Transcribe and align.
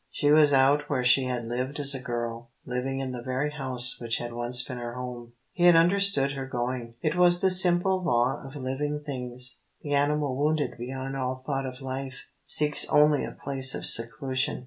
She 0.09 0.31
was 0.31 0.51
out 0.51 0.89
where 0.89 1.03
she 1.03 1.25
had 1.25 1.45
lived 1.45 1.79
as 1.79 1.93
a 1.93 1.99
girl, 2.01 2.49
living 2.65 2.97
in 2.97 3.11
the 3.11 3.21
very 3.21 3.51
house 3.51 3.99
which 4.01 4.17
had 4.17 4.33
once 4.33 4.63
been 4.63 4.79
her 4.79 4.95
home. 4.95 5.33
He 5.51 5.65
had 5.65 5.75
understood 5.75 6.31
her 6.31 6.47
going. 6.47 6.95
It 7.03 7.15
was 7.15 7.39
the 7.39 7.51
simple 7.51 8.03
law 8.03 8.41
of 8.43 8.55
living 8.55 9.03
things. 9.05 9.61
The 9.83 9.93
animal 9.93 10.35
wounded 10.35 10.73
beyond 10.75 11.15
all 11.15 11.43
thought 11.45 11.67
of 11.67 11.81
life 11.81 12.23
seeks 12.45 12.89
only 12.89 13.23
a 13.23 13.31
place 13.39 13.75
of 13.75 13.85
seclusion. 13.85 14.59